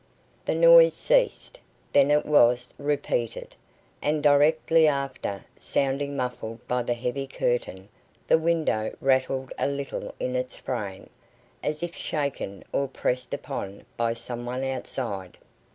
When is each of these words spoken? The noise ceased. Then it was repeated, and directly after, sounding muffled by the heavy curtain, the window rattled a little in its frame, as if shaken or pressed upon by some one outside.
The 0.45 0.55
noise 0.55 0.95
ceased. 0.95 1.59
Then 1.93 2.09
it 2.09 2.25
was 2.25 2.73
repeated, 2.79 3.55
and 4.01 4.23
directly 4.23 4.87
after, 4.87 5.45
sounding 5.59 6.17
muffled 6.17 6.67
by 6.67 6.81
the 6.81 6.95
heavy 6.95 7.27
curtain, 7.27 7.87
the 8.25 8.39
window 8.39 8.95
rattled 8.99 9.53
a 9.59 9.67
little 9.67 10.15
in 10.19 10.35
its 10.35 10.57
frame, 10.57 11.11
as 11.61 11.83
if 11.83 11.95
shaken 11.95 12.63
or 12.73 12.87
pressed 12.87 13.31
upon 13.31 13.85
by 13.95 14.13
some 14.13 14.43
one 14.47 14.63
outside. 14.63 15.37